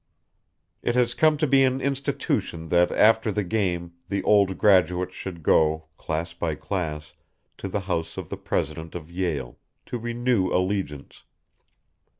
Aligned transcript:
It 0.81 0.95
has 0.95 1.13
come 1.13 1.37
to 1.37 1.45
be 1.45 1.61
an 1.63 1.79
institution 1.79 2.69
that 2.69 2.91
after 2.91 3.31
the 3.31 3.43
game 3.43 3.93
the 4.09 4.23
old 4.23 4.57
graduates 4.57 5.13
should 5.13 5.43
go, 5.43 5.89
class 5.95 6.33
by 6.33 6.55
class, 6.55 7.13
to 7.59 7.67
the 7.67 7.81
house 7.81 8.17
of 8.17 8.29
the 8.29 8.37
president 8.37 8.95
of 8.95 9.11
Yale, 9.11 9.59
to 9.85 9.99
renew 9.99 10.49
allegiance. 10.51 11.21